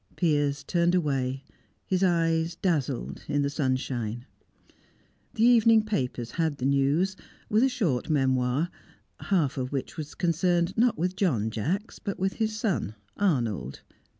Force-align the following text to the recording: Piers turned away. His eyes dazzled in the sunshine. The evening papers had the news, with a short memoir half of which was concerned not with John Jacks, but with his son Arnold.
Piers 0.15 0.63
turned 0.63 0.95
away. 0.95 1.43
His 1.85 2.03
eyes 2.03 2.55
dazzled 2.55 3.21
in 3.27 3.43
the 3.43 3.51
sunshine. 3.51 4.25
The 5.35 5.43
evening 5.43 5.83
papers 5.83 6.31
had 6.31 6.57
the 6.57 6.65
news, 6.65 7.15
with 7.49 7.61
a 7.61 7.69
short 7.69 8.09
memoir 8.09 8.71
half 9.19 9.59
of 9.59 9.71
which 9.71 9.97
was 9.97 10.15
concerned 10.15 10.75
not 10.75 10.97
with 10.97 11.15
John 11.15 11.51
Jacks, 11.51 11.99
but 11.99 12.17
with 12.17 12.33
his 12.33 12.57
son 12.57 12.95
Arnold. 13.17 13.81